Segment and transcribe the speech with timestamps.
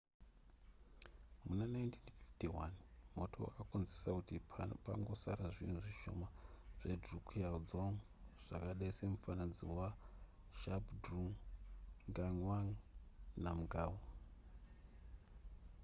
[1.45, 2.69] muna 1951
[3.17, 4.35] moto wakakonzera kuti
[4.85, 6.27] pangosara zvinhu zvishoma
[6.79, 7.95] zvedrukgyal dzong
[8.47, 11.31] zvakadai semufananidzo wazhabdrung
[12.11, 12.69] ngawang
[13.43, 13.93] namgyal